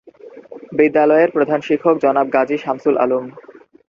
বিদ্যালয়ের 0.77 1.29
প্রধান 1.35 1.59
শিক্ষক 1.67 1.95
জনাব 2.03 2.27
গাজী 2.35 2.57
শামসুল 2.57 2.95
আলম। 3.03 3.25